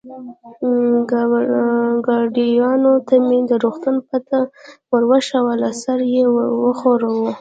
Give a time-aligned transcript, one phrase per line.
[2.07, 4.39] ګاډیوان ته مې د روغتون پته
[4.89, 6.35] ور وښوول، سر یې و
[6.79, 7.29] ښوراوه.